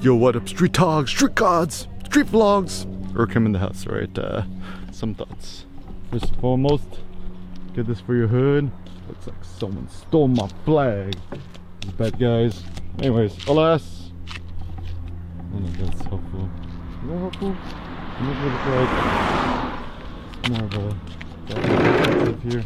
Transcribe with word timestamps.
Yo, 0.00 0.14
what 0.14 0.36
up, 0.36 0.48
street 0.48 0.70
dogs, 0.70 1.10
street 1.10 1.34
gods, 1.34 1.88
street 2.04 2.26
vlogs? 2.26 2.86
Eric 3.16 3.32
Kim 3.32 3.46
in 3.46 3.52
the 3.52 3.58
house, 3.58 3.84
right? 3.84 4.16
Uh, 4.16 4.44
some 4.92 5.12
thoughts. 5.12 5.66
First 6.12 6.26
and 6.26 6.40
foremost, 6.40 7.00
get 7.74 7.88
this 7.88 7.98
for 7.98 8.14
your 8.14 8.28
hood. 8.28 8.70
Looks 9.08 9.26
like 9.26 9.42
someone 9.42 9.88
stole 9.88 10.28
my 10.28 10.48
flag. 10.64 11.16
These 11.80 11.92
bad 11.94 12.16
guys. 12.16 12.62
Anyways, 13.00 13.44
alas. 13.48 14.12
If 15.64 15.78
that's 15.78 16.02
helpful. 16.02 16.48
Is 17.02 17.08
that 17.08 17.18
helpful? 17.18 17.50
It 17.50 17.56
doesn't 18.22 18.44
look 18.44 18.66
like 18.66 18.92
more 20.48 20.64
of 20.64 20.74
a 20.74 22.38
here. 22.48 22.62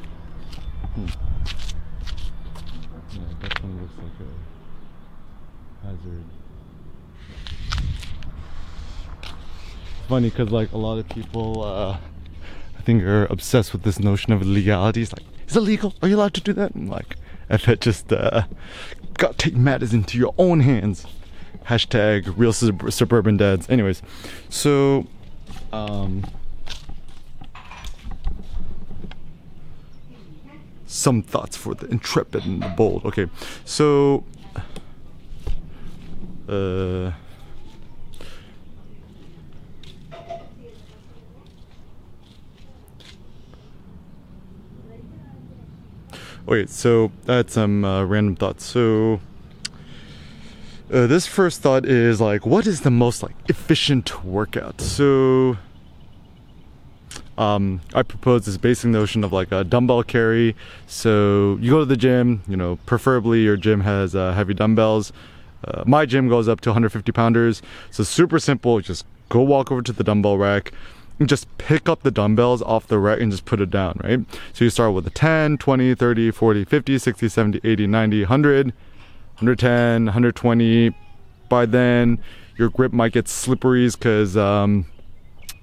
Hmm. 0.94 1.06
Yeah, 3.10 3.22
it 3.22 3.40
definitely 3.40 3.80
looks 3.80 3.96
like 3.96 4.18
a 4.20 5.86
hazard. 5.86 6.24
Funny 10.08 10.30
because 10.30 10.50
like 10.50 10.72
a 10.72 10.78
lot 10.78 10.98
of 10.98 11.08
people, 11.08 11.62
uh, 11.64 11.98
I 12.78 12.82
think 12.82 13.02
are 13.04 13.26
obsessed 13.26 13.72
with 13.72 13.82
this 13.82 13.98
notion 13.98 14.32
of 14.32 14.46
legality. 14.46 15.02
It's 15.02 15.12
like, 15.12 15.24
is 15.48 15.56
it 15.56 15.60
legal? 15.60 15.94
Are 16.02 16.08
you 16.08 16.16
allowed 16.16 16.34
to 16.34 16.40
do 16.40 16.52
that? 16.54 16.74
I'm 16.74 16.88
like, 16.88 17.16
I 17.48 17.56
bet 17.56 17.80
just 17.80 18.12
uh, 18.12 18.44
got 19.14 19.38
take 19.38 19.54
matters 19.54 19.92
into 19.92 20.18
your 20.18 20.34
own 20.38 20.60
hands. 20.60 21.06
Hashtag 21.66 22.32
real 22.36 22.52
sub- 22.52 22.90
suburban 22.92 23.36
dads. 23.36 23.68
Anyways, 23.70 24.02
so 24.48 25.06
um, 25.72 26.24
some 30.86 31.22
thoughts 31.22 31.56
for 31.56 31.74
the 31.74 31.86
intrepid 31.86 32.44
and 32.44 32.62
the 32.62 32.68
bold. 32.68 33.04
Okay, 33.04 33.28
so 33.64 34.24
uh, 36.48 37.12
wait, 46.46 46.70
so 46.70 47.12
that's 47.24 47.54
some 47.54 47.84
uh, 47.84 48.04
random 48.04 48.36
thoughts. 48.36 48.64
So 48.64 49.20
uh, 50.92 51.06
this 51.06 51.26
first 51.26 51.60
thought 51.62 51.86
is 51.86 52.20
like, 52.20 52.44
what 52.44 52.66
is 52.66 52.82
the 52.82 52.90
most 52.90 53.22
like 53.22 53.34
efficient 53.48 54.24
workout? 54.24 54.80
So 54.80 55.56
um, 57.38 57.80
I 57.94 58.02
propose 58.02 58.44
this 58.44 58.56
basic 58.56 58.90
notion 58.90 59.24
of 59.24 59.32
like 59.32 59.50
a 59.52 59.64
dumbbell 59.64 60.02
carry. 60.02 60.54
So 60.86 61.58
you 61.60 61.70
go 61.70 61.78
to 61.80 61.84
the 61.84 61.96
gym, 61.96 62.42
you 62.46 62.56
know, 62.56 62.78
preferably 62.86 63.42
your 63.42 63.56
gym 63.56 63.80
has 63.80 64.14
uh, 64.14 64.32
heavy 64.32 64.54
dumbbells. 64.54 65.12
Uh, 65.64 65.84
my 65.86 66.04
gym 66.04 66.28
goes 66.28 66.48
up 66.48 66.60
to 66.62 66.70
150 66.70 67.12
pounders. 67.12 67.62
So 67.90 68.04
super 68.04 68.38
simple. 68.38 68.80
Just 68.80 69.06
go 69.28 69.40
walk 69.40 69.72
over 69.72 69.82
to 69.82 69.92
the 69.92 70.04
dumbbell 70.04 70.36
rack 70.36 70.72
just 71.28 71.46
pick 71.58 71.88
up 71.88 72.02
the 72.02 72.10
dumbbells 72.10 72.62
off 72.62 72.86
the 72.86 72.98
rack 72.98 73.20
and 73.20 73.30
just 73.30 73.44
put 73.44 73.60
it 73.60 73.70
down, 73.70 74.00
right? 74.02 74.20
So 74.52 74.64
you 74.64 74.70
start 74.70 74.94
with 74.94 75.06
a 75.06 75.10
10, 75.10 75.58
20, 75.58 75.94
30, 75.94 76.30
40, 76.30 76.64
50, 76.64 76.98
60, 76.98 77.28
70, 77.28 77.60
80, 77.64 77.86
90, 77.86 78.20
100, 78.22 78.66
110, 78.66 80.04
120. 80.06 80.94
By 81.48 81.66
then, 81.66 82.18
your 82.56 82.70
grip 82.70 82.92
might 82.92 83.12
get 83.12 83.28
slippery 83.28 83.88
because 83.88 84.36
um, 84.36 84.86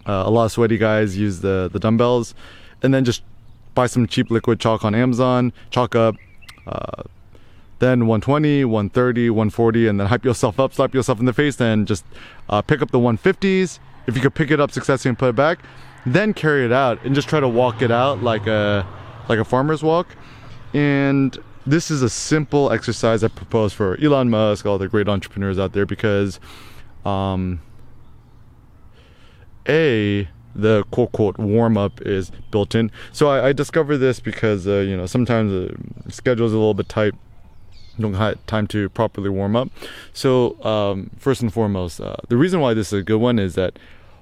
uh, 0.05 0.23
a 0.25 0.29
lot 0.29 0.45
of 0.45 0.51
sweaty 0.51 0.77
guys 0.77 1.17
use 1.17 1.41
the, 1.41 1.69
the 1.71 1.79
dumbbells. 1.79 2.35
And 2.81 2.93
then 2.93 3.05
just 3.05 3.23
buy 3.75 3.87
some 3.87 4.07
cheap 4.07 4.29
liquid 4.29 4.59
chalk 4.59 4.83
on 4.83 4.95
Amazon, 4.95 5.53
chalk 5.71 5.95
up. 5.95 6.15
Uh, 6.67 7.03
then 7.79 8.07
120, 8.07 8.65
130, 8.65 9.29
140, 9.29 9.87
and 9.87 9.99
then 9.99 10.07
hype 10.07 10.25
yourself 10.25 10.59
up, 10.59 10.73
slap 10.73 10.93
yourself 10.93 11.19
in 11.19 11.25
the 11.25 11.33
face, 11.33 11.59
and 11.61 11.87
just 11.87 12.03
uh, 12.49 12.61
pick 12.61 12.81
up 12.81 12.91
the 12.91 12.99
150s. 12.99 13.79
If 14.07 14.15
you 14.15 14.21
could 14.21 14.35
pick 14.35 14.51
it 14.51 14.59
up 14.59 14.71
successfully 14.71 15.09
and 15.09 15.19
put 15.19 15.29
it 15.29 15.35
back, 15.35 15.59
then 16.05 16.33
carry 16.33 16.65
it 16.65 16.71
out 16.71 17.03
and 17.03 17.13
just 17.13 17.27
try 17.29 17.39
to 17.39 17.47
walk 17.47 17.81
it 17.81 17.91
out 17.91 18.23
like 18.23 18.47
a 18.47 18.85
like 19.27 19.39
a 19.39 19.45
farmer's 19.45 19.83
walk. 19.83 20.07
And 20.73 21.37
this 21.65 21.91
is 21.91 22.01
a 22.01 22.09
simple 22.09 22.71
exercise 22.71 23.23
I 23.23 23.27
propose 23.27 23.73
for 23.73 23.97
Elon 24.01 24.29
Musk, 24.29 24.65
all 24.65 24.77
the 24.77 24.87
great 24.87 25.07
entrepreneurs 25.07 25.59
out 25.59 25.73
there, 25.73 25.85
because 25.85 26.39
um, 27.05 27.61
a 29.67 30.27
the 30.55 30.83
quote 30.91 31.11
quote 31.11 31.37
warm 31.37 31.77
up 31.77 32.01
is 32.01 32.31
built 32.51 32.75
in. 32.75 32.91
So 33.11 33.29
I, 33.29 33.49
I 33.49 33.53
discovered 33.53 33.97
this 33.97 34.19
because 34.19 34.67
uh, 34.67 34.79
you 34.79 34.97
know 34.97 35.05
sometimes 35.05 35.51
the 35.51 36.11
schedule 36.11 36.47
is 36.47 36.53
a 36.53 36.57
little 36.57 36.73
bit 36.73 36.89
tight 36.89 37.13
don't 38.01 38.13
have 38.13 38.45
time 38.45 38.67
to 38.67 38.89
properly 38.89 39.29
warm 39.29 39.55
up. 39.55 39.69
So, 40.13 40.61
um, 40.63 41.11
first 41.17 41.41
and 41.41 41.53
foremost, 41.53 42.01
uh, 42.01 42.15
the 42.27 42.37
reason 42.37 42.59
why 42.59 42.73
this 42.73 42.87
is 42.87 42.99
a 42.99 43.03
good 43.03 43.19
one 43.19 43.39
is 43.39 43.55
that 43.55 43.77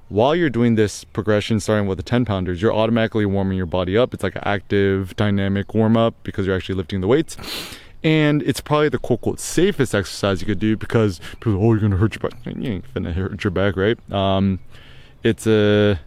while 0.09 0.35
you're 0.35 0.49
doing 0.49 0.75
this 0.75 1.03
progression, 1.03 1.59
starting 1.59 1.87
with 1.87 1.97
the 1.97 2.03
10 2.03 2.25
pounders, 2.25 2.61
you're 2.61 2.73
automatically 2.73 3.25
warming 3.25 3.57
your 3.57 3.65
body 3.65 3.97
up. 3.97 4.13
It's 4.13 4.23
like 4.23 4.35
an 4.35 4.43
active, 4.45 5.15
dynamic 5.15 5.73
warm 5.73 5.97
up 5.97 6.15
because 6.23 6.45
you're 6.45 6.55
actually 6.55 6.75
lifting 6.75 7.01
the 7.01 7.07
weights. 7.07 7.35
And 8.03 8.41
it's 8.43 8.61
probably 8.61 8.89
the 8.89 8.99
quote 8.99 9.19
unquote 9.19 9.39
safest 9.39 9.93
exercise 9.93 10.39
you 10.39 10.47
could 10.47 10.59
do 10.59 10.77
because 10.77 11.19
people, 11.41 11.55
oh, 11.55 11.73
you're 11.73 11.79
gonna 11.81 11.97
hurt 11.97 12.15
your 12.15 12.29
back. 12.29 12.39
You 12.45 12.71
ain't 12.71 12.93
gonna 12.93 13.11
hurt 13.11 13.43
your 13.43 13.51
back, 13.51 13.75
right? 13.75 13.97
Um, 14.11 14.59
it's 15.23 15.45
a 15.45 15.99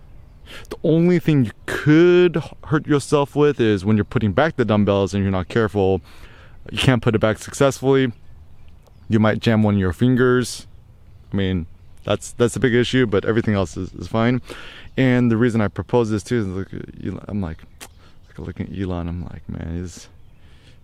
the 0.69 0.77
only 0.83 1.19
thing 1.19 1.45
you 1.45 1.53
could 1.67 2.43
hurt 2.65 2.87
yourself 2.87 3.37
with 3.37 3.61
is 3.61 3.85
when 3.85 3.97
you're 3.97 4.05
putting 4.05 4.33
back 4.33 4.57
the 4.57 4.65
dumbbells 4.65 5.15
and 5.15 5.23
you're 5.23 5.31
not 5.31 5.49
careful 5.49 6.01
you 6.71 6.79
can't 6.79 7.03
put 7.03 7.15
it 7.15 7.19
back 7.19 7.39
successfully. 7.39 8.13
You 9.09 9.19
might 9.19 9.41
jam 9.41 9.63
one 9.63 9.75
of 9.75 9.81
your 9.81 9.93
fingers. 9.93 10.67
I 11.33 11.37
mean, 11.37 11.67
that's 12.05 12.33
that's 12.33 12.57
a 12.57 12.61
big 12.61 12.75
issue, 12.75 13.07
but 13.07 13.25
everything 13.25 13.55
else 13.55 13.77
is, 13.77 13.93
is 13.95 14.09
fine. 14.09 14.41
And 14.97 15.31
the 15.31 15.37
reason 15.37 15.61
I 15.61 15.69
propose 15.69 16.11
this 16.11 16.23
too 16.23 16.39
is 16.41 16.47
look, 16.47 16.69
Elon, 17.05 17.25
I'm 17.29 17.41
like, 17.41 17.63
like 18.29 18.39
looking 18.39 18.73
at 18.73 18.79
Elon, 18.79 19.09
I'm 19.09 19.25
like, 19.25 19.49
man, 19.49 19.77
he's, 19.77 20.09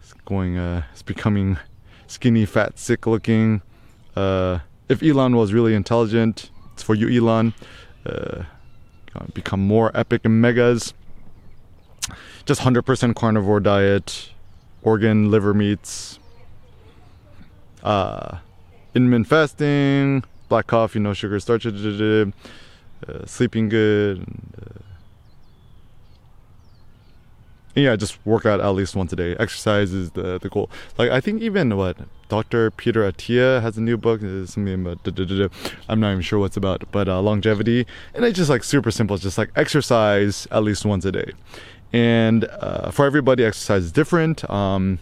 he's 0.01 0.13
going, 0.25 0.57
uh, 0.57 0.83
he's 0.93 1.03
becoming 1.03 1.59
skinny, 2.07 2.47
fat, 2.47 2.79
sick 2.79 3.07
looking. 3.07 3.63
Uh, 4.15 4.61
if 4.89 5.03
Elon 5.03 5.37
was 5.37 5.53
really 5.53 5.75
intelligent, 5.75 6.51
it's 6.73 6.83
for 6.83 6.95
you, 6.95 7.09
Elon. 7.09 7.55
Uh, 8.05 8.45
become 9.35 9.61
more 9.61 9.91
epic 9.95 10.23
and 10.25 10.41
megas. 10.41 10.95
Just 12.45 12.61
100% 12.61 13.17
carnivore 13.17 13.61
diet 13.61 14.31
organ, 14.87 15.31
liver 15.33 15.53
meats, 15.53 16.19
uh, 17.83 18.39
intermittent 18.95 19.27
fasting, 19.27 20.23
black 20.49 20.69
coffee, 20.69 21.01
no 21.01 21.13
sugar, 21.13 21.39
starch, 21.41 21.67
uh, 21.67 22.27
sleeping 23.27 23.69
good. 23.69 24.19
And, 24.19 24.55
uh, 24.63 24.83
yeah, 27.75 27.97
just 27.97 28.25
work 28.25 28.47
out 28.47 28.61
at 28.61 28.69
least 28.71 28.95
once 28.97 29.13
a 29.13 29.17
day. 29.17 29.37
Exercise 29.39 29.93
is 29.93 30.13
the, 30.13 30.39
the 30.39 30.49
goal. 30.49 30.71
Like 30.97 31.11
I 31.11 31.21
think 31.21 31.43
even 31.43 31.77
what 31.77 31.99
Dr. 32.29 32.71
Peter 32.71 33.03
Attia 33.03 33.61
has 33.61 33.77
a 33.77 33.83
new 33.83 33.97
book. 33.99 34.21
Something 34.21 34.87
about 34.87 35.03
da, 35.03 35.11
da, 35.11 35.25
da, 35.25 35.49
I'm 35.89 36.01
not 36.01 36.13
even 36.13 36.23
sure 36.23 36.39
what's 36.39 36.57
about, 36.57 36.85
but 36.91 37.09
uh, 37.09 37.21
longevity. 37.21 37.87
And 38.15 38.25
it's 38.25 38.37
just 38.37 38.49
like 38.49 38.65
super 38.65 38.91
simple. 38.91 39.15
It's 39.15 39.25
just 39.25 39.37
like 39.37 39.51
exercise 39.57 40.49
at 40.51 40.63
least 40.63 40.87
once 40.87 41.05
a 41.05 41.13
day 41.13 41.33
and 41.93 42.45
uh, 42.45 42.91
for 42.91 43.07
everybody 43.07 43.45
exercise 43.45 43.85
is 43.85 43.93
different. 43.93 44.49
Um, 44.51 44.99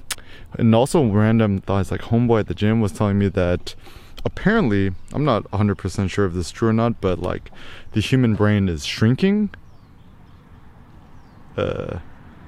and 0.59 0.75
also 0.75 1.05
random 1.06 1.61
thoughts 1.61 1.91
like 1.91 2.03
homeboy 2.03 2.41
at 2.41 2.47
the 2.49 2.55
gym 2.55 2.81
was 2.81 2.93
telling 2.93 3.19
me 3.19 3.28
that 3.28 3.75
apparently 4.25 4.93
i'm 5.12 5.25
not 5.25 5.44
100% 5.50 6.11
sure 6.11 6.27
if 6.27 6.33
this 6.33 6.47
is 6.47 6.53
true 6.53 6.69
or 6.69 6.73
not 6.73 7.00
but 7.00 7.19
like 7.19 7.50
the 7.93 8.00
human 8.00 8.34
brain 8.34 8.69
is 8.69 8.84
shrinking. 8.84 9.50
Uh 11.56 11.99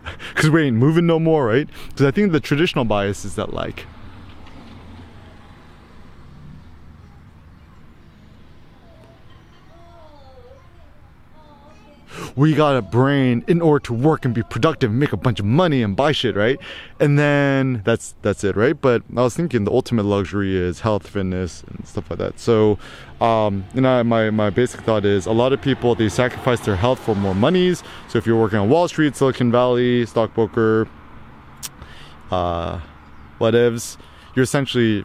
because 0.35 0.51
we 0.51 0.63
ain't 0.63 0.77
moving 0.77 1.07
no 1.07 1.19
more 1.19 1.47
right? 1.47 1.69
Because 1.89 2.07
i 2.07 2.11
think 2.11 2.33
the 2.33 2.41
traditional 2.41 2.85
bias 2.85 3.25
is 3.25 3.35
that 3.35 3.53
like 3.53 3.87
we 12.36 12.54
got 12.54 12.77
a 12.77 12.83
brain 12.83 13.42
in 13.48 13.62
order 13.62 13.83
to 13.86 13.94
work 13.94 14.27
and 14.27 14.34
be 14.34 14.42
productive 14.42 14.91
and 14.91 15.00
make 15.00 15.12
a 15.15 15.16
bunch 15.16 15.41
of 15.41 15.47
money 15.47 15.83
and 15.83 15.97
buy 15.97 16.12
shit, 16.12 16.36
right? 16.36 16.60
And 17.00 17.18
then 17.18 17.80
that's 17.84 18.15
that's 18.21 18.44
it, 18.44 18.56
right? 18.56 18.78
But 18.78 19.03
I 19.16 19.22
was 19.22 19.34
thinking 19.34 19.65
the 19.65 19.72
ultimate 19.72 20.04
luxury 20.04 20.54
is 20.54 20.80
health, 20.80 21.06
fitness, 21.06 21.65
and 21.65 21.86
stuff 21.88 22.10
like 22.10 22.18
that. 22.18 22.38
So, 22.38 22.78
um, 23.22 23.65
you 23.74 23.80
know, 23.80 24.04
my 24.04 24.30
my 24.30 24.50
basic 24.50 24.83
thought 24.83 25.06
is 25.06 25.24
a 25.24 25.33
lot 25.33 25.54
of 25.54 25.62
people 25.62 25.94
they 25.94 26.10
sacrifice 26.10 26.60
their 26.60 26.77
health 26.77 26.98
for 26.98 27.15
more 27.15 27.34
monies. 27.34 27.83
So 28.09 28.18
if 28.18 28.27
you're 28.27 28.38
working 28.38 28.59
on 28.59 28.68
Wall 28.68 28.86
Street, 28.86 29.16
Silicon 29.16 29.50
Valley, 29.50 30.04
stockbroker, 30.04 30.86
uh, 32.30 32.80
whatevs, 33.41 33.97
you're 34.34 34.44
essentially 34.44 35.04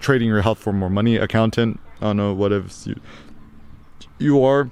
trading 0.00 0.26
your 0.28 0.42
health 0.42 0.58
for 0.58 0.72
more 0.72 0.90
money. 0.90 1.16
Accountant, 1.16 1.78
I 2.00 2.06
don't 2.06 2.16
know 2.16 2.34
whatevs 2.34 2.86
you 2.88 3.00
you 4.18 4.44
are 4.44 4.70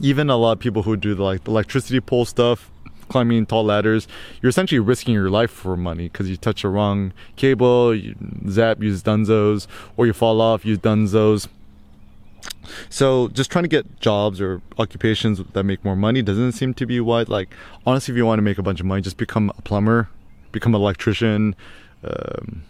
even 0.00 0.30
a 0.30 0.36
lot 0.36 0.52
of 0.52 0.58
people 0.58 0.82
who 0.82 0.96
do 0.96 1.14
the, 1.14 1.22
like 1.22 1.44
the 1.44 1.50
electricity 1.50 2.00
pole 2.00 2.24
stuff 2.24 2.70
climbing 3.08 3.44
tall 3.44 3.64
ladders 3.64 4.08
you're 4.40 4.48
essentially 4.48 4.78
risking 4.78 5.14
your 5.14 5.28
life 5.28 5.50
for 5.50 5.76
money 5.76 6.08
because 6.08 6.28
you 6.28 6.36
touch 6.36 6.62
the 6.62 6.68
wrong 6.68 7.12
cable 7.36 7.94
you 7.94 8.14
zap 8.48 8.82
use 8.82 9.02
dunzos 9.02 9.66
or 9.96 10.06
you 10.06 10.12
fall 10.12 10.40
off 10.40 10.64
use 10.64 10.78
dunzos. 10.78 11.48
So 12.88 13.28
just 13.28 13.50
trying 13.50 13.64
to 13.64 13.68
get 13.68 14.00
jobs 14.00 14.40
or 14.40 14.62
occupations 14.78 15.40
that 15.52 15.64
make 15.64 15.84
more 15.84 15.96
money 15.96 16.22
doesn't 16.22 16.52
seem 16.52 16.72
to 16.74 16.86
be 16.86 16.98
what 17.00 17.28
like 17.28 17.50
honestly 17.86 18.12
if 18.12 18.16
you 18.16 18.24
want 18.24 18.38
to 18.38 18.42
make 18.42 18.58
a 18.58 18.62
bunch 18.62 18.80
of 18.80 18.86
money 18.86 19.02
just 19.02 19.18
become 19.18 19.52
a 19.58 19.62
plumber, 19.62 20.08
become 20.52 20.74
an 20.74 20.80
electrician, 20.80 21.54
um, 22.02 22.62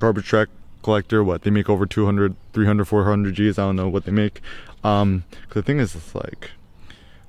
garbage 0.00 0.26
truck 0.26 0.48
collector 0.82 1.22
what 1.22 1.42
they 1.42 1.50
make 1.50 1.68
over 1.68 1.86
200 1.86 2.34
300 2.52 2.84
400 2.84 3.34
g's? 3.34 3.58
I 3.58 3.62
don't 3.62 3.76
know 3.76 3.88
what 3.88 4.04
they 4.04 4.12
make. 4.12 4.40
Um 4.82 5.24
the 5.50 5.62
thing 5.62 5.78
is 5.78 5.94
it's 5.94 6.14
like 6.14 6.50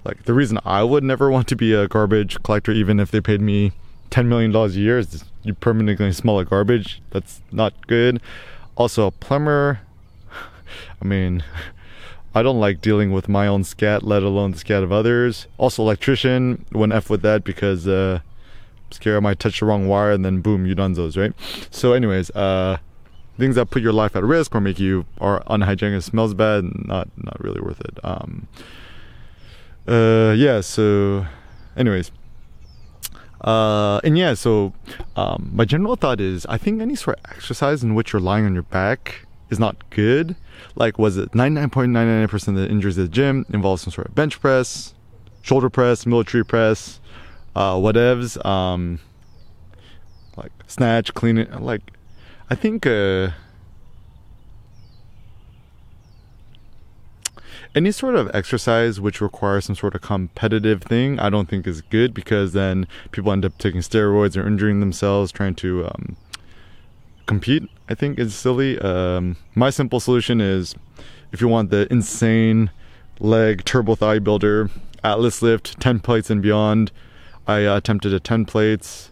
like 0.03 0.23
the 0.23 0.33
reason 0.33 0.57
i 0.65 0.81
would 0.81 1.03
never 1.03 1.29
want 1.29 1.47
to 1.47 1.55
be 1.55 1.73
a 1.73 1.87
garbage 1.87 2.41
collector 2.41 2.71
even 2.71 2.99
if 2.99 3.11
they 3.11 3.21
paid 3.21 3.39
me 3.39 3.71
10 4.11 4.27
million 4.27 4.51
dollars 4.51 4.75
a 4.75 4.79
year 4.79 4.99
is 4.99 5.23
you 5.43 5.53
permanently 5.53 6.11
smell 6.11 6.35
like 6.35 6.49
garbage. 6.49 7.01
That's 7.09 7.41
not 7.51 7.87
good. 7.87 8.21
Also 8.75 9.07
a 9.07 9.11
plumber 9.11 9.81
i 11.01 11.05
mean 11.05 11.43
i 12.35 12.41
don't 12.41 12.59
like 12.59 12.81
dealing 12.81 13.11
with 13.11 13.27
my 13.27 13.45
own 13.45 13.63
scat 13.63 14.03
let 14.03 14.23
alone 14.23 14.51
the 14.51 14.57
scat 14.57 14.83
of 14.83 14.91
others. 14.91 15.47
Also 15.57 15.81
electrician 15.81 16.65
wouldn't 16.71 16.93
f 16.93 17.09
with 17.09 17.21
that 17.21 17.43
because 17.43 17.87
uh 17.87 18.19
I'm 18.21 18.91
scared 18.91 19.17
i 19.17 19.19
might 19.19 19.39
touch 19.39 19.59
the 19.59 19.65
wrong 19.65 19.87
wire 19.87 20.11
and 20.11 20.23
then 20.23 20.41
boom 20.41 20.65
you 20.65 20.75
done 20.75 20.93
those 20.93 21.17
right? 21.17 21.33
So 21.69 21.93
anyways 21.93 22.29
uh 22.31 22.77
things 23.37 23.55
that 23.55 23.69
put 23.69 23.81
your 23.81 23.93
life 23.93 24.15
at 24.15 24.23
risk 24.23 24.53
or 24.55 24.61
make 24.61 24.79
you 24.79 25.05
are 25.19 25.43
unhygienic 25.47 26.01
smells 26.03 26.33
bad 26.33 26.63
not 26.87 27.09
not 27.17 27.39
really 27.43 27.61
worth 27.61 27.81
it. 27.81 27.97
Um 28.03 28.47
uh 29.87 30.33
yeah 30.37 30.61
so 30.61 31.25
anyways. 31.75 32.11
Uh 33.41 33.99
and 34.03 34.17
yeah 34.17 34.33
so 34.33 34.73
um 35.15 35.49
my 35.53 35.65
general 35.65 35.95
thought 35.95 36.21
is 36.21 36.45
i 36.45 36.57
think 36.59 36.79
any 36.79 36.95
sort 36.95 37.17
of 37.17 37.31
exercise 37.31 37.81
in 37.83 37.95
which 37.95 38.13
you're 38.13 38.21
lying 38.21 38.45
on 38.45 38.53
your 38.53 38.63
back 38.63 39.25
is 39.49 39.59
not 39.59 39.89
good. 39.89 40.35
Like 40.75 40.97
was 40.97 41.17
it 41.17 41.31
99.99% 41.31 42.47
of 42.47 42.55
the 42.55 42.69
injuries 42.69 42.97
at 42.97 43.03
the 43.03 43.09
gym 43.09 43.45
involve 43.49 43.79
some 43.81 43.91
sort 43.91 44.07
of 44.07 44.15
bench 44.15 44.39
press 44.39 44.93
shoulder 45.41 45.69
press 45.69 46.05
military 46.05 46.45
press 46.45 46.99
uh 47.55 47.73
whatevs 47.73 48.43
um 48.45 48.99
like 50.37 50.51
snatch 50.67 51.13
clean 51.13 51.37
it 51.37 51.61
like 51.61 51.81
I 52.51 52.55
think 52.55 52.85
uh, 52.85 53.29
any 57.73 57.93
sort 57.93 58.15
of 58.15 58.29
exercise 58.33 58.99
which 58.99 59.21
requires 59.21 59.63
some 59.63 59.75
sort 59.77 59.95
of 59.95 60.01
competitive 60.01 60.83
thing, 60.83 61.17
I 61.17 61.29
don't 61.29 61.47
think 61.47 61.65
is 61.65 61.79
good 61.79 62.13
because 62.13 62.51
then 62.51 62.89
people 63.11 63.31
end 63.31 63.45
up 63.45 63.57
taking 63.57 63.79
steroids 63.79 64.35
or 64.35 64.45
injuring 64.45 64.81
themselves 64.81 65.31
trying 65.31 65.55
to 65.55 65.85
um, 65.85 66.17
compete. 67.25 67.69
I 67.87 67.95
think 67.95 68.19
is 68.19 68.35
silly. 68.35 68.77
Um, 68.79 69.37
my 69.55 69.69
simple 69.69 70.01
solution 70.01 70.41
is 70.41 70.75
if 71.31 71.39
you 71.39 71.47
want 71.47 71.69
the 71.69 71.87
insane 71.89 72.69
leg 73.21 73.63
turbo 73.63 73.95
thigh 73.95 74.19
builder, 74.19 74.69
Atlas 75.05 75.41
lift, 75.41 75.79
10 75.79 76.01
plates 76.01 76.29
and 76.29 76.41
beyond. 76.41 76.91
I 77.47 77.63
uh, 77.63 77.77
attempted 77.77 78.13
a 78.13 78.19
10 78.19 78.43
plates 78.43 79.10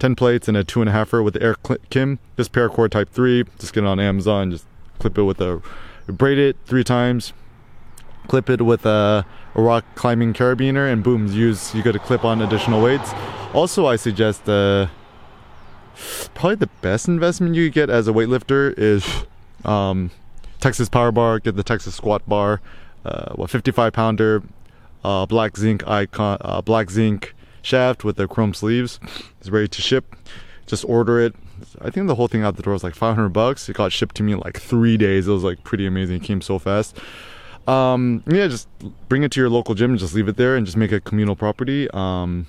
10 0.00 0.16
plates 0.16 0.48
and 0.48 0.56
a 0.56 0.64
two 0.64 0.80
and 0.80 0.88
a 0.88 0.92
halfer 0.92 1.22
with 1.22 1.34
the 1.34 1.42
Eric 1.42 1.58
Kim. 1.90 2.18
This 2.36 2.48
paracord 2.48 2.90
type 2.90 3.10
3. 3.10 3.44
Just 3.58 3.72
get 3.72 3.84
it 3.84 3.86
on 3.86 4.00
Amazon. 4.00 4.50
Just 4.50 4.66
clip 4.98 5.16
it 5.16 5.22
with 5.22 5.40
a 5.40 5.62
braid 6.08 6.38
it 6.38 6.56
three 6.66 6.82
times. 6.82 7.32
Clip 8.26 8.48
it 8.48 8.62
with 8.62 8.86
a, 8.86 9.24
a 9.54 9.62
rock 9.62 9.84
climbing 9.94 10.32
carabiner 10.32 10.90
and 10.90 11.04
boom, 11.04 11.26
use 11.28 11.74
you 11.74 11.82
got 11.82 11.92
to 11.92 11.98
clip 11.98 12.24
on 12.24 12.40
additional 12.40 12.82
weights. 12.82 13.12
Also, 13.52 13.86
I 13.86 13.96
suggest 13.96 14.48
uh, 14.48 14.86
probably 16.34 16.56
the 16.56 16.70
best 16.80 17.08
investment 17.08 17.54
you 17.54 17.68
get 17.70 17.90
as 17.90 18.08
a 18.08 18.12
weightlifter 18.12 18.74
is 18.78 19.06
um, 19.64 20.10
Texas 20.60 20.88
Power 20.88 21.12
Bar. 21.12 21.40
Get 21.40 21.56
the 21.56 21.62
Texas 21.62 21.94
Squat 21.94 22.26
Bar. 22.28 22.60
Uh, 23.04 23.32
what 23.34 23.50
55 23.50 23.92
pounder, 23.92 24.42
uh, 25.04 25.26
black 25.26 25.56
zinc 25.56 25.86
icon, 25.88 26.38
uh, 26.42 26.60
black 26.60 26.90
zinc 26.90 27.34
shaft 27.62 28.04
with 28.04 28.16
the 28.16 28.26
chrome 28.26 28.54
sleeves. 28.54 29.00
It's 29.38 29.50
ready 29.50 29.68
to 29.68 29.82
ship. 29.82 30.16
Just 30.66 30.84
order 30.84 31.20
it. 31.20 31.34
I 31.80 31.90
think 31.90 32.06
the 32.06 32.14
whole 32.14 32.28
thing 32.28 32.42
out 32.42 32.56
the 32.56 32.62
door 32.62 32.72
was 32.72 32.84
like 32.84 32.94
500 32.94 33.28
bucks. 33.30 33.68
It 33.68 33.76
got 33.76 33.92
shipped 33.92 34.16
to 34.16 34.22
me 34.22 34.32
in 34.32 34.38
like 34.40 34.58
three 34.58 34.96
days. 34.96 35.28
It 35.28 35.32
was 35.32 35.44
like 35.44 35.62
pretty 35.64 35.86
amazing. 35.86 36.16
It 36.16 36.22
came 36.22 36.40
so 36.40 36.58
fast. 36.58 36.96
Um, 37.66 38.22
yeah, 38.26 38.48
just 38.48 38.68
bring 39.08 39.22
it 39.22 39.30
to 39.32 39.40
your 39.40 39.50
local 39.50 39.74
gym 39.74 39.90
and 39.90 40.00
just 40.00 40.14
leave 40.14 40.28
it 40.28 40.36
there 40.36 40.56
and 40.56 40.64
just 40.64 40.76
make 40.76 40.92
it 40.92 41.04
communal 41.04 41.36
property. 41.36 41.88
Um, 41.92 42.46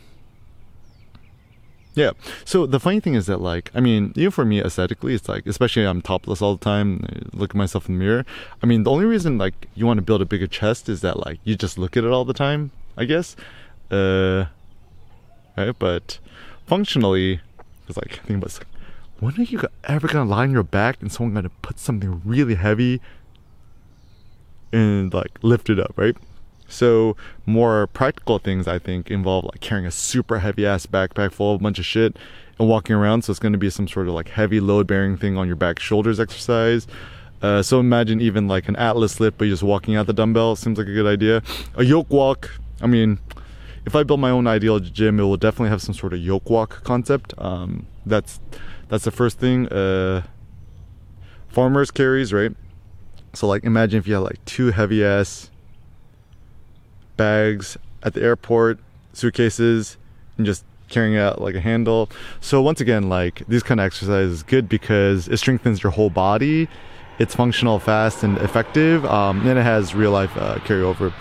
yeah. 1.94 2.12
So 2.46 2.66
the 2.66 2.80
funny 2.80 3.00
thing 3.00 3.16
is 3.16 3.26
that 3.26 3.42
like, 3.42 3.70
I 3.76 3.82
mean, 3.82 4.14
even 4.16 4.32
for 4.32 4.46
me 4.46 4.62
aesthetically, 4.62 5.14
it's 5.14 5.28
like, 5.28 5.46
especially 5.46 5.86
I'm 5.86 6.02
topless 6.02 6.42
all 6.42 6.56
the 6.56 6.64
time, 6.64 7.06
look 7.34 7.52
at 7.52 7.56
myself 7.56 7.90
in 7.90 7.98
the 7.98 8.04
mirror. 8.04 8.26
I 8.64 8.66
mean, 8.66 8.84
the 8.84 8.92
only 8.92 9.06
reason 9.06 9.38
like 9.38 9.68
you 9.76 9.86
want 9.86 9.98
to 9.98 10.02
build 10.02 10.22
a 10.22 10.26
bigger 10.26 10.48
chest 10.48 10.88
is 10.88 11.02
that 11.02 11.20
like 11.20 11.40
you 11.44 11.56
just 11.56 11.78
look 11.78 11.98
at 11.98 12.04
it 12.04 12.12
all 12.12 12.26
the 12.26 12.34
time, 12.34 12.72
I 12.98 13.06
guess. 13.06 13.36
Uh, 13.90 14.46
right? 15.58 15.76
But 15.78 16.20
functionally, 16.66 17.42
it's 17.88 17.98
like 17.98 18.20
I 18.24 18.28
think 18.28 18.44
about 18.44 18.54
like, 18.54 18.68
when 19.20 19.40
are 19.40 19.44
you 19.44 19.62
ever 19.84 20.08
gonna 20.08 20.30
lie 20.30 20.44
on 20.44 20.52
your 20.52 20.64
back 20.64 21.02
and 21.02 21.12
someone 21.12 21.34
gonna 21.34 21.52
put 21.62 21.80
something 21.80 22.22
really 22.26 22.56
heavy 22.56 23.02
and 24.72 25.14
like 25.14 25.38
lift 25.42 25.70
it 25.70 25.80
up, 25.80 25.94
right? 25.96 26.16
So 26.68 27.18
more 27.46 27.88
practical 27.88 28.40
things 28.40 28.68
I 28.68 28.80
think 28.80 29.12
involve 29.12 29.46
like 29.46 29.60
carrying 29.60 29.86
a 29.86 29.92
super 29.92 30.40
heavy 30.40 30.66
ass 30.66 30.86
backpack 30.86 31.34
full 31.34 31.54
of 31.54 31.62
a 31.62 31.64
bunch 31.64 31.80
of 31.80 31.86
shit 31.86 32.16
and 32.58 32.70
walking 32.70 32.96
around. 32.96 33.24
So 33.24 33.32
it's 33.32 33.40
going 33.40 33.52
to 33.52 33.60
be 33.60 33.70
some 33.70 33.88
sort 33.88 34.08
of 34.08 34.14
like 34.14 34.30
heavy 34.30 34.60
load 34.60 34.88
bearing 34.88 35.18
thing 35.18 35.38
on 35.38 35.48
your 35.48 35.56
back 35.58 35.80
shoulders 35.80 36.20
exercise. 36.20 36.88
Uh, 37.42 37.62
so 37.62 37.80
imagine 37.80 38.22
even 38.22 38.48
like 38.48 38.70
an 38.70 38.76
Atlas 38.76 39.20
lift, 39.20 39.38
but 39.38 39.46
you're 39.46 39.54
just 39.54 39.64
walking 39.64 39.96
out 39.96 40.08
the 40.08 40.14
dumbbell. 40.14 40.56
Seems 40.56 40.78
like 40.78 40.88
a 40.88 40.94
good 40.94 41.08
idea. 41.08 41.42
A 41.76 41.84
yoke 41.84 42.10
walk. 42.10 42.52
I 42.82 42.88
mean, 42.88 43.20
if 43.86 43.96
I 43.96 44.04
build 44.04 44.20
my 44.20 44.30
own 44.30 44.48
ideal 44.48 44.80
gym, 44.80 45.20
it 45.20 45.24
will 45.24 45.38
definitely 45.38 45.70
have 45.70 45.82
some 45.82 45.96
sort 45.96 46.14
of 46.14 46.20
yoke 46.20 46.50
walk 46.50 46.84
concept. 46.84 47.34
Um, 47.38 47.88
that's 48.06 48.40
that's 48.90 49.06
the 49.06 49.12
first 49.12 49.40
thing. 49.40 49.68
Uh, 49.70 50.24
farmers 51.50 51.92
carries, 51.92 52.34
right? 52.34 52.52
So 53.34 53.48
like, 53.48 53.64
imagine 53.64 54.00
if 54.00 54.08
you 54.08 54.16
had 54.16 54.20
like 54.20 54.44
two 54.46 54.72
heavy 54.72 55.04
ass 55.04 55.50
bags 57.18 57.78
at 58.04 58.14
the 58.14 58.22
airport, 58.22 58.80
suitcases, 59.14 59.98
and 60.38 60.46
just 60.46 60.66
carrying 60.90 61.18
out 61.18 61.42
like 61.42 61.56
a 61.56 61.62
handle. 61.62 62.10
So 62.42 62.62
once 62.62 62.82
again, 62.82 63.10
like 63.10 63.44
these 63.48 63.64
kind 63.64 63.80
of 63.80 63.86
exercises 63.86 64.34
is 64.34 64.44
good 64.44 64.70
because 64.70 65.28
it 65.28 65.38
strengthens 65.38 65.82
your 65.82 65.92
whole 65.92 66.10
body. 66.10 66.68
It's 67.20 67.36
functional, 67.36 67.80
fast, 67.80 68.24
and 68.24 68.38
effective, 68.40 69.06
um, 69.06 69.48
and 69.48 69.58
it 69.60 69.64
has 69.64 69.94
real 69.94 70.12
life 70.12 70.36
uh, 70.38 70.56
carryover. 70.60 71.14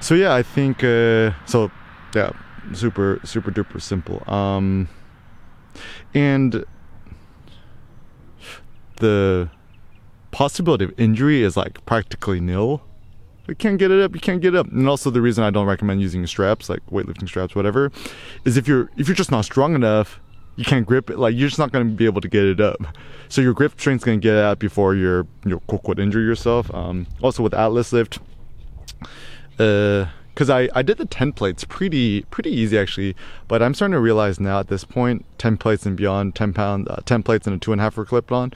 So 0.00 0.14
yeah, 0.14 0.34
I 0.34 0.42
think 0.42 0.82
uh, 0.82 1.32
so 1.46 1.70
yeah 2.16 2.30
super 2.72 3.20
super 3.24 3.50
duper 3.50 3.80
simple. 3.80 4.22
Um 4.32 4.88
and 6.14 6.64
the 8.96 9.50
possibility 10.30 10.84
of 10.84 10.92
injury 10.98 11.42
is 11.42 11.56
like 11.56 11.84
practically 11.86 12.40
nil. 12.40 12.82
You 13.46 13.54
can't 13.54 13.78
get 13.78 13.90
it 13.90 14.02
up 14.02 14.14
you 14.14 14.20
can't 14.20 14.40
get 14.40 14.54
up. 14.54 14.66
And 14.72 14.88
also 14.88 15.10
the 15.10 15.20
reason 15.20 15.44
i 15.44 15.50
don't 15.50 15.66
recommend 15.66 16.00
using 16.00 16.26
straps 16.26 16.68
like 16.68 16.84
weightlifting 16.86 17.28
straps 17.28 17.54
whatever 17.54 17.92
is 18.44 18.56
if 18.56 18.66
you're 18.66 18.90
if 18.96 19.06
you're 19.06 19.14
just 19.14 19.30
not 19.30 19.44
strong 19.44 19.74
enough 19.74 20.20
you 20.56 20.64
can't 20.64 20.86
grip 20.86 21.10
it. 21.10 21.18
Like 21.18 21.34
you're 21.36 21.48
just 21.48 21.58
not 21.58 21.70
going 21.70 21.86
to 21.86 21.94
be 21.94 22.06
able 22.06 22.22
to 22.22 22.28
get 22.28 22.44
it 22.44 22.60
up. 22.60 22.78
So 23.28 23.40
your 23.40 23.54
grip 23.54 23.72
strength's 23.76 24.04
going 24.04 24.20
to 24.20 24.22
get 24.22 24.36
out 24.36 24.60
before 24.60 24.94
you're 24.94 25.26
you 25.44 25.58
quote 25.66 25.80
unquote 25.80 25.98
injure 25.98 26.20
yourself. 26.20 26.72
Um, 26.72 27.08
also 27.20 27.42
with 27.42 27.52
atlas 27.52 27.92
lift 27.92 28.20
uh 29.58 30.06
because 30.36 30.50
I, 30.50 30.68
I 30.74 30.82
did 30.82 30.98
the 30.98 31.06
10 31.06 31.32
plates 31.32 31.64
pretty 31.64 32.22
pretty 32.24 32.50
easy 32.50 32.78
actually 32.78 33.16
but 33.48 33.62
i'm 33.62 33.72
starting 33.72 33.94
to 33.94 34.00
realize 34.00 34.38
now 34.38 34.60
at 34.60 34.68
this 34.68 34.84
point 34.84 35.24
10 35.38 35.56
plates 35.56 35.86
and 35.86 35.96
beyond 35.96 36.34
10 36.34 36.52
pound 36.52 36.88
uh, 36.90 36.96
10 37.06 37.22
plates 37.22 37.46
and 37.46 37.56
a 37.56 37.58
two 37.58 37.72
and 37.72 37.80
a 37.80 37.84
half 37.84 37.96
were 37.96 38.04
clipped 38.04 38.30
on 38.30 38.52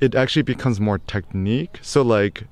it 0.00 0.14
actually 0.14 0.42
becomes 0.42 0.80
more 0.80 0.98
technique. 0.98 1.78
So 1.82 2.02
like 2.02 2.44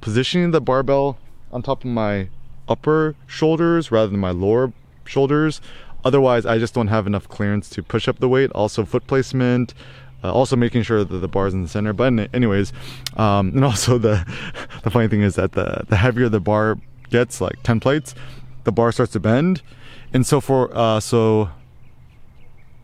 positioning 0.00 0.50
the 0.50 0.60
barbell 0.60 1.18
on 1.52 1.62
top 1.62 1.84
of 1.84 1.90
my 1.90 2.28
upper 2.68 3.14
shoulders 3.26 3.90
rather 3.90 4.08
than 4.08 4.20
my 4.20 4.30
lower 4.30 4.72
shoulders. 5.04 5.60
Otherwise 6.04 6.46
i 6.46 6.58
just 6.58 6.74
don't 6.74 6.88
have 6.88 7.06
enough 7.06 7.28
clearance 7.28 7.68
to 7.70 7.82
push 7.82 8.08
up 8.08 8.18
the 8.20 8.28
weight 8.28 8.50
also 8.52 8.84
foot 8.84 9.06
placement 9.06 9.74
uh, 10.22 10.32
also 10.32 10.54
making 10.54 10.82
sure 10.82 11.02
that 11.02 11.18
the 11.18 11.28
bar 11.28 11.46
is 11.46 11.54
in 11.54 11.62
the 11.62 11.68
center. 11.68 11.92
But 11.92 12.12
anyways 12.34 12.72
um, 13.16 13.48
and 13.48 13.64
also 13.64 13.98
the 13.98 14.24
the 14.82 14.90
funny 14.90 15.08
thing 15.08 15.22
is 15.22 15.34
that 15.34 15.52
the 15.52 15.84
the 15.88 15.96
heavier 15.96 16.28
the 16.28 16.40
bar 16.40 16.78
gets 17.10 17.40
like 17.40 17.62
10 17.62 17.80
plates 17.80 18.14
the 18.64 18.72
bar 18.72 18.92
starts 18.92 19.12
to 19.12 19.20
bend. 19.20 19.62
And 20.12 20.26
so 20.26 20.40
for 20.40 20.76
uh, 20.76 21.00
so 21.00 21.50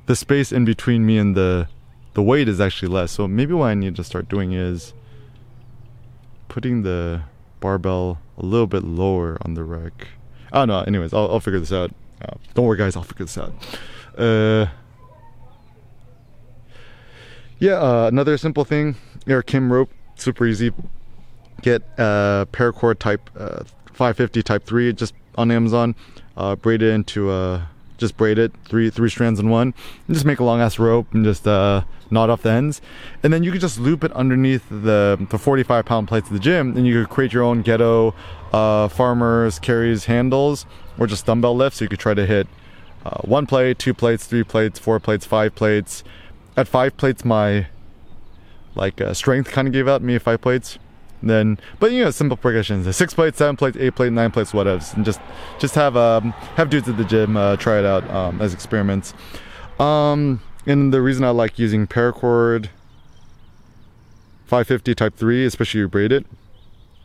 the 0.06 0.16
space 0.16 0.52
in 0.52 0.64
between 0.64 1.04
me 1.04 1.18
and 1.18 1.36
the 1.36 1.68
the 2.14 2.22
weight 2.22 2.48
is 2.48 2.60
actually 2.60 2.88
less. 2.88 3.12
So 3.12 3.28
maybe 3.28 3.52
what 3.52 3.66
i 3.66 3.74
need 3.74 3.96
to 3.96 4.04
start 4.04 4.28
doing 4.28 4.52
is 4.52 4.94
putting 6.48 6.82
the 6.82 7.22
barbell 7.60 8.18
a 8.38 8.44
little 8.44 8.66
bit 8.66 8.82
lower 8.84 9.38
on 9.42 9.54
the 9.54 9.64
rack. 9.64 10.08
Don't 10.52 10.68
know 10.68 10.80
anyways 10.80 11.12
i'll, 11.12 11.30
I'll 11.30 11.40
figure 11.40 11.60
this 11.60 11.72
out. 11.72 11.90
Uh, 12.22 12.36
don't 12.54 12.64
worry 12.64 12.78
guys 12.78 12.96
i'll 12.96 13.02
figure 13.02 13.26
this 13.26 13.38
out. 13.38 13.52
Uh 14.16 14.66
yeah, 17.58 17.80
uh, 17.80 18.06
another 18.08 18.36
simple 18.36 18.66
thing, 18.66 18.96
Eric 19.26 19.46
Kim 19.46 19.72
rope, 19.72 19.90
super 20.16 20.44
easy. 20.46 20.72
Get 21.62 21.80
a 21.96 22.46
paracord 22.52 22.98
type 22.98 23.30
uh, 23.34 23.64
550 23.96 24.42
type 24.42 24.64
3 24.64 24.92
just 24.92 25.14
on 25.36 25.50
Amazon. 25.50 25.94
Uh, 26.36 26.54
braid 26.54 26.82
it 26.82 26.92
into 26.92 27.32
a 27.32 27.68
just 27.98 28.16
braid 28.16 28.38
it 28.38 28.52
three 28.64 28.90
three 28.90 29.08
strands 29.08 29.40
in 29.40 29.48
one. 29.48 29.74
And 30.06 30.14
just 30.14 30.26
make 30.26 30.38
a 30.38 30.44
long 30.44 30.60
ass 30.60 30.78
rope 30.78 31.12
and 31.14 31.24
just 31.24 31.46
uh, 31.46 31.82
knot 32.10 32.30
off 32.30 32.42
the 32.42 32.50
ends. 32.50 32.80
And 33.22 33.32
then 33.32 33.42
you 33.42 33.52
could 33.52 33.60
just 33.60 33.78
loop 33.78 34.04
it 34.04 34.12
underneath 34.12 34.68
the 34.68 35.18
the 35.30 35.38
45 35.38 35.84
pound 35.84 36.08
plates 36.08 36.28
of 36.28 36.34
the 36.34 36.38
gym. 36.38 36.76
And 36.76 36.86
you 36.86 37.02
could 37.02 37.10
create 37.10 37.32
your 37.32 37.42
own 37.42 37.62
ghetto 37.62 38.14
uh, 38.52 38.88
farmers 38.88 39.58
carries 39.58 40.06
handles 40.06 40.66
or 40.98 41.06
just 41.06 41.26
dumbbell 41.26 41.56
lifts. 41.56 41.78
So 41.78 41.84
you 41.84 41.88
could 41.88 42.00
try 42.00 42.14
to 42.14 42.26
hit 42.26 42.46
uh, 43.04 43.18
one 43.22 43.46
plate 43.46 43.78
two 43.78 43.94
plates 43.94 44.26
three 44.26 44.44
plates 44.44 44.78
four 44.78 45.00
plates 45.00 45.24
five 45.24 45.54
plates. 45.54 46.04
At 46.56 46.68
five 46.68 46.96
plates 46.96 47.24
my 47.24 47.68
like 48.74 49.00
uh, 49.00 49.14
strength 49.14 49.50
kind 49.50 49.68
of 49.68 49.72
gave 49.72 49.88
out 49.88 50.02
me 50.02 50.18
five 50.18 50.42
plates 50.42 50.78
then 51.22 51.58
but 51.78 51.92
you 51.92 52.04
know 52.04 52.10
simple 52.10 52.36
progressions. 52.36 52.94
Six 52.96 53.14
plates 53.14 53.38
seven 53.38 53.56
plates 53.56 53.76
eight 53.78 53.94
plates 53.94 54.12
nine 54.12 54.30
plates 54.30 54.52
whatever 54.54 54.84
and 54.94 55.04
just 55.04 55.20
just 55.58 55.74
have 55.74 55.96
um 55.96 56.32
have 56.56 56.70
dudes 56.70 56.88
at 56.88 56.96
the 56.96 57.04
gym 57.04 57.36
uh, 57.36 57.56
try 57.56 57.78
it 57.78 57.84
out 57.84 58.08
um, 58.10 58.40
as 58.40 58.54
experiments. 58.54 59.14
Um 59.78 60.40
and 60.66 60.92
the 60.92 61.00
reason 61.00 61.24
i 61.24 61.30
like 61.30 61.58
using 61.58 61.86
paracord 61.86 62.68
550 64.46 64.94
type 64.94 65.14
3 65.16 65.44
especially 65.44 65.80
you 65.80 65.88
braid 65.88 66.12
it 66.12 66.26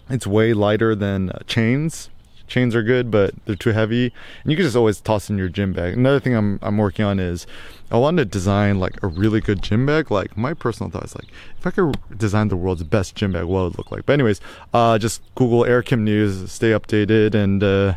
it's 0.09 0.27
way 0.27 0.53
lighter 0.53 0.95
than 0.95 1.29
uh, 1.29 1.39
chains 1.47 2.09
chains 2.51 2.75
are 2.75 2.83
good 2.83 3.09
but 3.09 3.33
they're 3.45 3.55
too 3.55 3.71
heavy. 3.71 4.13
And 4.43 4.51
you 4.51 4.57
can 4.57 4.65
just 4.65 4.75
always 4.75 4.99
toss 4.99 5.29
in 5.29 5.37
your 5.37 5.49
gym 5.49 5.71
bag. 5.73 5.93
Another 5.93 6.19
thing 6.19 6.35
i'm, 6.35 6.59
I'm 6.61 6.77
working 6.77 7.05
on 7.05 7.19
is 7.19 7.47
i 7.89 7.97
want 7.97 8.17
to 8.17 8.25
design 8.25 8.79
like 8.79 9.01
a 9.01 9.07
really 9.07 9.39
good 9.39 9.61
gym 9.63 9.85
bag. 9.85 10.11
Like 10.11 10.37
my 10.37 10.53
personal 10.53 10.91
thought 10.91 11.05
is 11.05 11.15
like 11.15 11.29
if 11.57 11.65
i 11.65 11.71
could 11.71 11.95
design 12.17 12.49
the 12.49 12.57
world's 12.57 12.83
best 12.83 13.15
gym 13.15 13.31
bag 13.31 13.45
what 13.45 13.63
would 13.63 13.73
it 13.73 13.77
look 13.77 13.91
like? 13.91 14.05
But 14.05 14.13
anyways 14.13 14.41
uh, 14.73 14.99
just 14.99 15.21
google 15.35 15.65
Eric 15.65 15.87
Kim 15.87 16.03
news 16.03 16.51
stay 16.51 16.71
updated. 16.71 17.33
And 17.33 17.63
uh, 17.63 17.95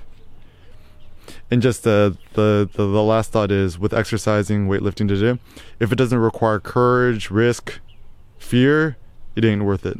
and 1.50 1.61
just 1.61 1.82
the, 1.82 2.16
the 2.34 2.68
the 2.73 2.84
last 2.84 3.32
thought 3.32 3.50
is 3.50 3.78
with 3.78 3.92
exercising 3.92 4.68
weightlifting 4.68 5.08
to 5.08 5.16
do 5.18 5.38
if 5.80 5.90
it 5.90 5.96
doesn't 5.96 6.18
require 6.18 6.61
courage 6.61 7.30
risk 7.30 7.80
fear 8.38 8.96
it 9.34 9.44
ain't 9.44 9.64
worth 9.64 9.84
it 9.84 9.99